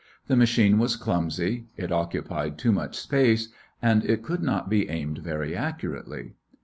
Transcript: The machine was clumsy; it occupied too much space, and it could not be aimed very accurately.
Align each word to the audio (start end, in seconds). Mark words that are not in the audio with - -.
The 0.25 0.35
machine 0.35 0.79
was 0.79 0.95
clumsy; 0.95 1.67
it 1.77 1.91
occupied 1.91 2.57
too 2.57 2.71
much 2.71 2.97
space, 2.97 3.49
and 3.83 4.03
it 4.03 4.23
could 4.23 4.41
not 4.41 4.67
be 4.67 4.89
aimed 4.89 5.19
very 5.19 5.55
accurately. 5.55 6.33